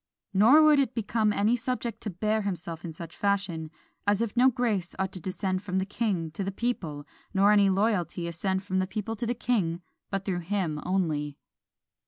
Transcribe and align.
Nor 0.33 0.63
would 0.63 0.79
it 0.79 0.95
become 0.95 1.31
any 1.31 1.55
subject 1.55 2.01
to 2.01 2.09
bear 2.09 2.41
himself 2.41 2.83
in 2.83 2.91
such 2.91 3.13
a 3.15 3.19
fashion, 3.19 3.69
as 4.07 4.19
if 4.19 4.35
no 4.35 4.49
grace 4.49 4.95
ought 4.97 5.11
to 5.11 5.19
descend 5.19 5.61
from 5.61 5.77
the 5.77 5.85
king 5.85 6.31
to 6.31 6.43
the 6.43 6.51
people, 6.51 7.05
nor 7.35 7.51
any 7.51 7.69
loyalty 7.69 8.27
ascend 8.27 8.63
from 8.63 8.79
the 8.79 8.87
people 8.87 9.15
to 9.15 9.27
the 9.27 9.35
king, 9.35 9.83
but 10.09 10.25
through 10.25 10.39
him 10.39 10.81
only." 10.87 11.37